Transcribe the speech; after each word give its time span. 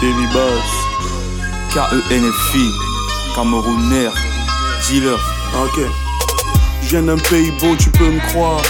Davy 0.00 0.26
Bass. 0.32 0.70
K-E-N-F-I, 1.74 2.70
Camerounaire, 3.34 4.12
dealer. 4.86 5.18
Ok. 5.64 5.80
Je 6.82 6.88
viens 6.88 7.02
d'un 7.02 7.16
pays 7.16 7.50
beau, 7.60 7.74
tu 7.76 7.90
peux 7.90 8.08
me 8.08 8.20
croire. 8.28 8.62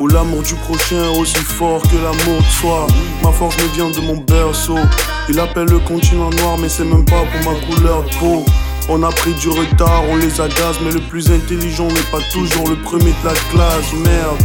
Où 0.00 0.08
l'amour 0.08 0.42
du 0.42 0.54
prochain 0.54 0.96
est 1.04 1.18
aussi 1.18 1.36
fort 1.36 1.80
que 1.82 1.94
l'amour 1.94 2.40
de 2.40 2.52
soi. 2.60 2.86
Ma 3.22 3.30
force 3.30 3.56
me 3.58 3.68
vient 3.68 3.88
de 3.88 4.00
mon 4.00 4.16
berceau. 4.16 4.78
Il 5.28 5.38
appelle 5.38 5.68
le 5.68 5.78
continent 5.78 6.30
noir, 6.30 6.58
mais 6.58 6.68
c'est 6.68 6.84
même 6.84 7.04
pas 7.04 7.22
pour 7.22 7.52
ma 7.52 7.60
couleur 7.66 8.02
de 8.02 8.10
peau. 8.16 8.44
On 8.88 9.02
a 9.04 9.10
pris 9.10 9.32
du 9.34 9.48
retard, 9.50 10.02
on 10.10 10.16
les 10.16 10.40
agace, 10.40 10.78
mais 10.84 10.90
le 10.90 11.00
plus 11.00 11.30
intelligent 11.30 11.86
n'est 11.86 12.10
pas 12.10 12.20
toujours 12.32 12.68
le 12.68 12.76
premier 12.76 13.14
de 13.22 13.24
la 13.24 13.34
classe. 13.52 13.92
Merde. 14.04 14.42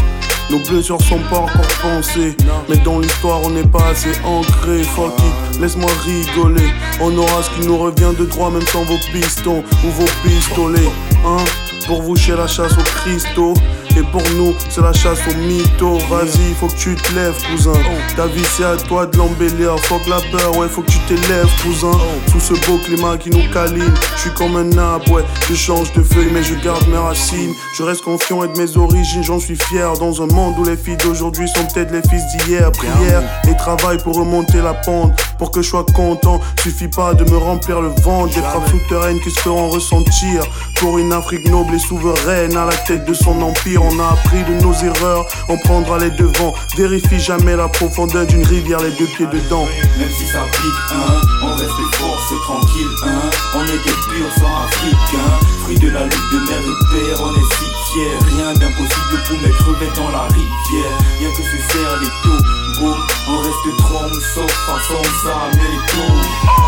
Nos 0.50 0.60
blessures 0.60 1.02
sont 1.02 1.20
pas 1.30 1.40
encore 1.40 1.68
pensées. 1.82 2.36
Mais 2.68 2.78
dans 2.78 3.00
l'histoire, 3.00 3.42
on 3.44 3.52
n'est 3.52 3.68
pas 3.68 3.86
assez 3.92 4.12
ancré. 4.24 4.84
Fuck 4.84 5.14
it, 5.20 5.34
laisse-moi 5.60 5.92
rigoler. 6.04 6.70
On 7.02 7.18
aura 7.18 7.44
ce 7.44 7.50
qui 7.52 7.68
nous 7.68 7.78
revient 7.78 8.14
de 8.18 8.26
droit, 8.26 8.52
même 8.52 8.66
sans 8.68 8.84
vos 8.84 8.98
pistons 9.12 9.64
ou 9.84 9.90
vos 9.90 10.10
pistolets. 10.24 10.92
Hein? 11.26 11.44
Pour 11.88 12.02
vous, 12.02 12.16
chez 12.16 12.36
la 12.36 12.48
chasse 12.48 12.74
aux 12.74 12.84
cristaux. 12.84 13.54
Et 14.00 14.04
pour 14.04 14.24
nous, 14.38 14.56
c'est 14.70 14.82
la 14.82 14.94
chasse 14.94 15.20
aux 15.28 15.36
mythos. 15.36 15.98
Vas-y, 16.10 16.54
faut 16.58 16.68
que 16.68 16.78
tu 16.78 16.96
te 16.96 17.14
lèves, 17.14 17.36
cousin. 17.52 17.74
Ta 18.16 18.28
vie, 18.28 18.46
c'est 18.56 18.64
à 18.64 18.78
toi 18.78 19.06
de 19.06 19.18
l'embellir. 19.18 19.78
Fuck 19.80 20.08
la 20.08 20.22
peur, 20.32 20.58
ouais, 20.58 20.70
faut 20.70 20.82
que 20.84 20.92
tu 20.92 21.00
t'élèves, 21.00 21.50
cousin. 21.62 21.92
Sous 22.32 22.40
ce 22.40 22.54
beau 22.66 22.78
climat 22.78 23.18
qui 23.18 23.30
nous 23.30 23.52
câline, 23.52 23.94
je 24.16 24.22
suis 24.22 24.30
comme 24.32 24.56
un 24.56 24.78
arbre, 24.78 25.12
ouais. 25.12 25.24
Je 25.50 25.56
change 25.56 25.92
de 25.92 26.02
feuille, 26.02 26.30
mais 26.32 26.44
je 26.44 26.56
garde 26.56 26.88
mes 26.88 26.98
racines. 26.98 27.54
Je 27.76 27.84
reste 27.84 28.04
confiant 28.04 28.42
et 28.46 28.48
de 28.48 28.58
mes 28.58 28.78
origines, 28.78 29.24
j'en 29.24 29.40
suis 29.40 29.58
fier. 29.58 29.92
Dans 30.00 30.22
un 30.22 30.28
monde 30.28 30.58
où 30.58 30.64
les 30.64 30.78
filles 30.78 30.98
d'aujourd'hui 30.98 31.50
sont 31.50 31.66
peut-être 31.66 31.92
les 31.92 32.02
fils 32.04 32.24
d'hier. 32.46 32.72
Prière 32.72 33.22
et 33.50 33.58
travail 33.58 33.98
pour 33.98 34.16
remonter 34.16 34.62
la 34.62 34.76
pente. 34.76 35.12
Pour 35.38 35.52
que 35.52 35.62
je 35.62 35.70
sois 35.70 35.86
content, 35.94 36.40
suffit 36.64 36.88
pas 36.88 37.14
de 37.14 37.30
me 37.30 37.38
remplir 37.38 37.82
le 37.82 37.90
ventre. 38.02 38.34
Des 38.34 38.42
frappes 38.42 38.70
souterraines 38.70 39.20
qui 39.20 39.32
se 39.32 39.42
feront 39.42 39.70
ressentir. 39.70 40.44
Pour 40.78 41.00
une 41.00 41.12
Afrique 41.12 41.50
noble 41.50 41.76
et 41.76 41.80
souveraine, 41.80 42.56
à 42.56 42.66
la 42.66 42.76
tête 42.76 43.04
de 43.04 43.14
son 43.14 43.42
empire, 43.42 43.84
on 43.92 44.00
a 44.00 44.10
appris 44.14 44.44
de 44.44 44.54
nos 44.62 44.74
erreurs. 44.74 45.26
On 45.48 45.58
prendra 45.58 45.98
les 45.98 46.12
devants. 46.12 46.54
Vérifie 46.78 47.20
jamais 47.20 47.56
la 47.56 47.68
profondeur 47.68 48.26
d'une 48.26 48.46
rivière, 48.46 48.80
les 48.80 48.92
deux 48.92 49.08
pieds 49.08 49.28
dedans. 49.28 49.66
Même 49.98 50.10
si 50.10 50.26
ça 50.28 50.44
pique, 50.52 50.92
hein, 50.92 51.22
on 51.44 51.56
reste 51.56 51.96
fort, 51.96 52.20
c'est 52.30 52.42
tranquille, 52.42 52.88
hein. 53.04 53.30
On 53.56 53.64
est 53.64 53.84
des 53.84 53.98
purs 54.08 54.32
sang 54.38 54.64
africains, 54.66 55.40
fruits 55.64 55.80
de 55.80 55.90
la 55.90 56.04
lutte 56.04 56.32
de 56.32 56.40
mère 56.40 56.62
et 56.62 56.78
père, 56.92 57.26
on 57.26 57.34
est 57.34 57.50
si 57.56 57.66
fiers. 57.92 58.36
Rien 58.36 58.54
d'impossible 58.54 59.24
pour 59.28 59.38
mettre 59.42 59.58
crevettes 59.58 59.96
dans 59.96 60.10
la 60.10 60.24
rivière. 60.28 60.98
Rien 61.20 61.30
que 61.32 61.44
se 61.44 61.74
serre 61.74 62.00
les 62.02 62.08
taux, 62.24 62.44
boum, 62.80 62.98
on 63.28 63.38
reste 63.40 63.78
trop, 63.80 64.06
on 64.06 64.48
façon 64.48 65.04
ça, 65.24 65.50
les. 65.54 66.59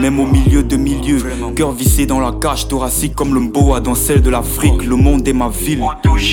Même 0.00 0.18
au 0.18 0.26
milieu 0.26 0.62
de 0.62 0.76
milieu, 0.76 1.18
cœur 1.54 1.72
vissé 1.72 2.06
dans 2.06 2.20
la 2.20 2.32
cage 2.32 2.68
thoracique 2.68 3.14
comme 3.14 3.34
le 3.34 3.40
boa 3.40 3.80
dans 3.80 3.94
celle 3.94 4.22
de 4.22 4.30
l'Afrique. 4.30 4.86
Le 4.86 4.96
monde 4.96 5.28
est 5.28 5.34
ma 5.34 5.50
ville. 5.50 5.82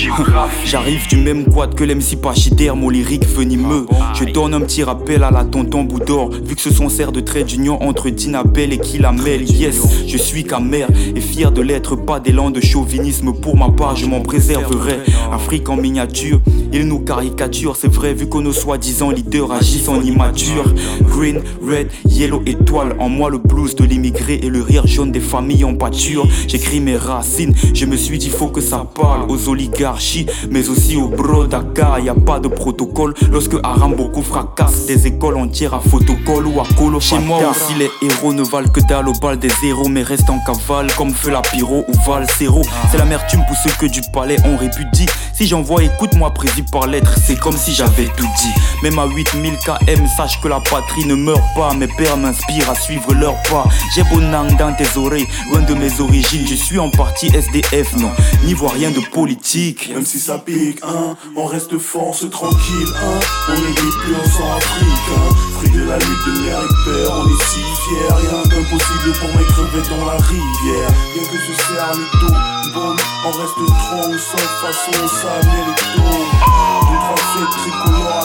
J'arrive 0.64 1.06
du 1.06 1.16
même 1.16 1.44
quad 1.44 1.74
que 1.74 1.84
l'MC 1.84 2.16
pachyderme 2.22 2.84
au 2.84 2.90
lyrique 2.90 3.26
venimeux. 3.26 3.86
Je 4.14 4.24
donne 4.24 4.54
un 4.54 4.60
petit 4.60 4.82
rappel 4.82 5.22
à 5.22 5.30
la 5.30 5.44
tonton 5.44 5.84
Boudor, 5.84 6.30
vu 6.30 6.54
que 6.54 6.62
ce 6.62 6.70
sont 6.70 6.88
serre 6.88 7.12
de 7.12 7.20
trait 7.20 7.44
d'union 7.44 7.82
entre 7.82 8.08
Dinabel 8.08 8.72
et 8.72 8.78
Kilamel. 8.78 9.42
Yes, 9.50 10.06
je 10.06 10.16
suis 10.16 10.44
camère 10.44 10.88
et 11.14 11.20
fier 11.20 11.52
de 11.52 11.60
l'être, 11.60 11.94
pas 11.94 12.20
d'élan 12.20 12.50
de 12.50 12.60
chauvinisme. 12.60 13.34
Pour 13.34 13.56
ma 13.56 13.68
part, 13.68 13.96
je 13.96 14.06
m'en 14.06 14.20
préserverai. 14.20 15.00
Afrique 15.30 15.68
en 15.68 15.76
miniature, 15.76 16.40
ils 16.72 16.86
nous 16.86 17.00
caricaturent, 17.00 17.76
c'est 17.76 17.92
vrai, 17.92 18.14
vu 18.14 18.28
que 18.28 18.38
nos 18.38 18.52
soi-disant 18.52 19.10
leaders 19.10 19.52
agissent 19.52 19.88
en 19.88 20.00
immature. 20.00 20.72
Green, 21.02 21.42
red, 21.62 21.88
yellow, 22.08 22.42
étoile, 22.46 22.96
en 22.98 23.08
moi 23.08 23.28
le 23.28 23.38
blues 23.58 23.74
de 23.74 23.84
l'immigré 23.84 24.34
et 24.34 24.50
le 24.50 24.62
rire 24.62 24.86
jaune 24.86 25.10
des 25.10 25.20
familles 25.20 25.64
en 25.64 25.74
pâture. 25.74 26.26
J'écris 26.46 26.80
mes 26.80 26.96
racines, 26.96 27.52
je 27.74 27.86
me 27.86 27.96
suis 27.96 28.18
dit 28.18 28.30
faut 28.30 28.48
que 28.48 28.60
ça 28.60 28.86
parle 28.94 29.28
aux 29.28 29.48
oligarchies, 29.48 30.26
mais 30.50 30.68
aussi 30.68 30.96
aux 30.96 31.08
brodaka. 31.08 31.98
Y 32.00 32.08
a 32.08 32.14
pas 32.14 32.38
de 32.38 32.48
protocole 32.48 33.14
lorsque 33.32 33.56
Aram 33.64 33.94
beaucoup 33.96 34.22
fracasse 34.22 34.86
des 34.86 35.06
écoles 35.08 35.36
entières 35.36 35.74
à 35.74 35.80
photocall 35.80 36.46
ou 36.46 36.60
à 36.60 36.64
colo. 36.76 37.00
Chez 37.00 37.18
moi 37.18 37.38
aussi 37.50 37.74
les 37.74 37.90
héros 38.06 38.32
ne 38.32 38.42
valent 38.42 38.68
que 38.68 38.80
dalle 38.80 39.08
au 39.08 39.12
bal 39.12 39.38
des 39.38 39.50
héros, 39.64 39.88
mais 39.88 40.02
restent 40.02 40.30
en 40.30 40.38
cavale 40.38 40.92
comme 40.96 41.10
feu 41.10 41.30
la 41.30 41.42
pyro 41.42 41.84
ou 41.88 41.92
Val. 42.06 42.26
C'est 42.38 42.98
l'amertume 42.98 43.40
pour 43.48 43.56
ceux 43.56 43.74
que 43.80 43.86
du 43.90 44.00
palais 44.12 44.36
on 44.44 44.56
répudie. 44.56 45.06
Si 45.32 45.46
j'envoie 45.46 45.82
écoute-moi 45.84 46.30
prévu 46.32 46.62
par 46.64 46.86
lettre, 46.86 47.14
c'est 47.24 47.38
comme 47.38 47.56
si 47.56 47.72
j'avais 47.72 48.06
tout 48.16 48.26
dit. 48.40 48.54
Même 48.82 48.98
à 48.98 49.06
8000 49.06 49.56
km, 49.58 50.02
sache 50.16 50.40
que 50.40 50.48
la 50.48 50.60
patrie 50.60 51.04
ne 51.06 51.14
meurt 51.14 51.42
pas. 51.54 51.72
Mes 51.74 51.86
pères 51.86 52.16
m'inspirent 52.16 52.70
à 52.70 52.74
suivre 52.74 53.14
leurs 53.14 53.40
pas. 53.50 53.64
J'ai 53.94 54.02
Bonang 54.04 54.56
dans 54.56 54.72
tes 54.74 54.98
oreilles, 54.98 55.26
loin 55.50 55.62
de 55.62 55.74
mes 55.74 56.00
origines. 56.00 56.46
Je 56.46 56.54
suis 56.54 56.78
en 56.78 56.90
partie 56.90 57.26
SDF, 57.26 57.96
non, 57.96 58.10
n'y 58.44 58.54
vois 58.54 58.72
rien 58.72 58.90
de 58.90 59.00
politique. 59.00 59.90
Même 59.92 60.04
si 60.04 60.18
ça 60.18 60.38
pique, 60.38 60.80
hein, 60.82 61.16
on 61.36 61.46
reste 61.46 61.78
fort, 61.78 62.14
c'est 62.18 62.30
tranquille, 62.30 62.92
hein. 62.96 63.20
On 63.48 63.54
est 63.54 63.74
des 63.74 63.92
purs 64.04 64.32
sans 64.32 64.56
Afrique, 64.56 65.08
hein. 65.16 65.34
Fruit 65.54 65.70
de 65.70 65.82
la 65.84 65.98
lutte 65.98 66.26
de 66.26 66.32
et 66.38 66.74
père, 66.84 67.12
on 67.12 67.26
est 67.26 67.42
si 67.50 67.60
fiers. 67.60 68.08
Rien 68.10 68.42
d'impossible 68.44 69.12
pour 69.20 69.28
mes 69.36 69.46
crevettes 69.46 69.90
dans 69.90 70.04
la 70.06 70.16
rivière. 70.16 70.90
Bien 71.14 71.24
que 71.24 71.38
ce 71.38 71.52
serre 71.62 71.92
le 71.94 72.06
dos, 72.20 72.34
bon, 72.74 72.96
on 73.24 73.30
reste 73.30 73.54
trop 73.54 74.12
sans 74.18 74.48
façon, 74.60 74.98
ça 75.08 75.32
mérite 75.46 75.84
tout. 75.94 76.18
Deux, 76.88 76.98
trois, 76.98 77.22
sept 77.34 77.50
tricolores 77.58 78.17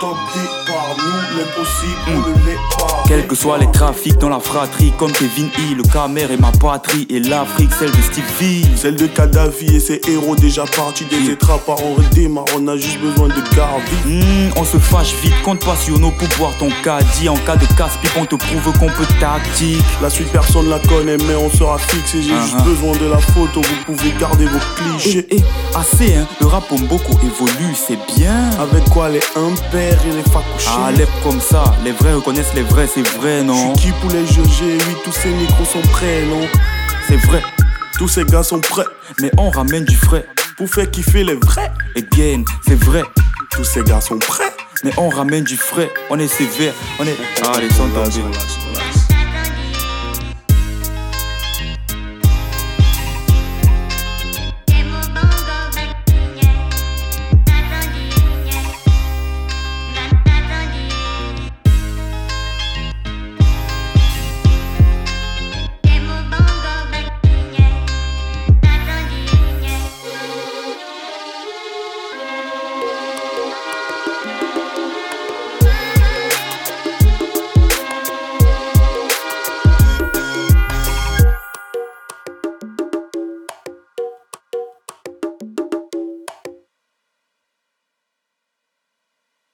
top 0.00 0.16
départ. 0.34 0.96
Nous, 0.98 1.38
l'impossible, 1.38 1.98
on 2.08 2.28
ne 2.30 2.46
l'est 2.46 2.54
pas. 2.78 3.02
Quels 3.06 3.26
que 3.26 3.34
soient 3.34 3.58
les 3.58 3.70
trafics 3.70 4.18
dans 4.18 4.28
la 4.28 4.38
fratrie, 4.40 4.92
comme 4.98 5.12
Kevin 5.12 5.46
E, 5.58 5.74
le 5.76 5.82
Camer 5.82 6.26
et 6.30 6.36
ma 6.36 6.52
patrie, 6.52 7.06
et 7.10 7.20
l'Afrique, 7.20 7.70
celle 7.78 7.90
de 7.90 8.02
Stevie. 8.02 8.66
Celle 8.76 8.96
de 8.96 9.06
Kadhafi 9.06 9.76
et 9.76 9.80
ses 9.80 10.00
héros 10.08 10.36
déjà 10.36 10.64
partis 10.64 11.06
des 11.06 11.30
étrapes, 11.30 11.68
on 11.68 11.94
redémarre, 11.94 12.44
on 12.56 12.68
a 12.68 12.76
juste 12.76 13.00
besoin 13.00 13.28
de 13.28 13.56
Garvey. 13.56 13.82
Hmm, 14.04 14.50
on 14.56 14.64
se 14.64 14.76
fâche 14.78 15.14
vite, 15.22 15.34
compte 15.42 15.64
pas 15.64 15.76
sur 15.76 15.98
nos 15.98 16.10
pouvoirs, 16.10 16.56
ton 16.58 16.68
caddie. 16.84 17.28
En 17.28 17.36
cas 17.38 17.56
de 17.56 17.66
casse-pipe, 17.76 18.10
on 18.18 18.26
te 18.26 18.36
prouve 18.36 18.72
qu'on 18.78 18.86
peut 18.88 19.06
tactique. 19.20 19.82
La 20.02 20.10
suite 20.10 20.30
personne 20.30 20.68
la 20.68 20.78
connaît 20.80 21.16
mais 21.26 21.34
on 21.34 21.50
sera 21.50 21.78
fixé 21.78 22.22
J'ai 22.22 22.34
juste 22.34 22.48
Uh-huh. 22.58 22.64
besoin 22.64 22.92
de 22.96 23.06
la 23.10 23.18
photo 23.18 23.60
Vous 23.60 23.94
pouvez 23.94 24.10
garder 24.18 24.46
vos 24.46 24.58
Eh, 24.58 24.98
clichés 24.98 25.26
eh, 25.30 25.42
assez, 25.76 26.14
hein, 26.16 26.26
le 26.40 26.46
rap 26.46 26.64
beaucoup 26.88 27.16
évolue, 27.24 27.74
c'est 27.74 27.98
bien. 28.16 28.50
Avec 28.60 28.84
quoi 28.90 29.08
les 29.08 29.17
impairs 29.36 29.98
et 30.06 30.16
les 30.16 30.22
facouchés 30.22 30.68
À 30.86 30.90
l'air 30.92 31.08
comme 31.22 31.40
ça, 31.40 31.64
les 31.84 31.92
vrais 31.92 32.14
reconnaissent 32.14 32.54
les 32.54 32.62
vrais, 32.62 32.86
c'est 32.86 33.06
vrai, 33.18 33.42
non? 33.42 33.74
suis 33.76 33.86
qui 33.86 33.92
pour 34.00 34.10
les 34.10 34.26
juger? 34.26 34.78
Oui 34.88 34.94
tous 35.04 35.12
ces 35.12 35.28
micros 35.30 35.64
sont 35.64 35.82
prêts 35.92 36.22
non? 36.26 36.46
C'est 37.08 37.16
vrai, 37.26 37.42
Tous 37.96 38.08
ces 38.08 38.24
gars 38.24 38.42
sont 38.42 38.60
prêts 38.60 38.84
mais 39.20 39.30
on 39.38 39.50
ramène 39.50 39.84
du 39.84 39.96
frais. 39.96 40.26
Pour 40.56 40.68
faire 40.68 40.90
kiffer 40.90 41.24
les 41.24 41.34
vrais 41.34 41.70
Again, 41.96 42.42
c'est 42.66 42.82
vrai, 42.82 43.02
Tous 43.50 43.64
ces 43.64 43.82
gars 43.82 44.00
sont 44.00 44.18
prêts 44.18 44.52
mais 44.84 44.92
on 44.96 45.08
ramène 45.08 45.44
du 45.44 45.56
frais. 45.56 45.90
On 46.10 46.18
est 46.18 46.28
sévère, 46.28 46.72
on 47.00 47.04
est. 47.04 47.16
Allez, 47.56 47.68
sans 47.70 47.88
tomber. 47.88 48.38